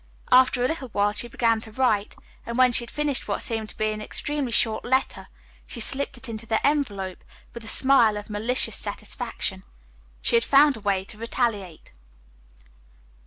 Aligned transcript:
After 0.31 0.63
a 0.63 0.67
little 0.67 0.87
thought 0.87 1.17
she 1.17 1.27
began 1.27 1.61
to 1.61 1.71
write, 1.71 2.15
and 2.47 2.57
when 2.57 2.71
she 2.71 2.81
had 2.81 2.89
finished 2.89 3.27
what 3.27 3.43
seemed 3.43 3.69
to 3.69 3.77
be 3.77 3.91
an 3.91 4.01
extremely 4.01 4.51
short 4.51 4.83
letter, 4.83 5.27
she 5.67 5.79
slipped 5.79 6.17
it 6.17 6.27
into 6.27 6.47
the 6.47 6.65
envelope 6.65 7.23
with 7.53 7.63
a 7.63 7.67
smile 7.67 8.17
of 8.17 8.27
malicious 8.27 8.75
satisfaction. 8.75 9.61
She 10.23 10.35
had 10.35 10.43
found 10.43 10.75
a 10.75 10.79
way 10.79 11.05
to 11.05 11.19
retaliate. 11.19 11.91